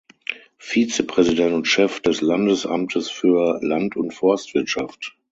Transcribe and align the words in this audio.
Vizepräsident 0.57 1.53
und 1.53 1.67
Chef 1.67 1.99
des 1.99 2.21
Landesamtes 2.21 3.11
für 3.11 3.59
Land- 3.61 3.95
und 3.97 4.15
Forstwirtschaft. 4.15 5.15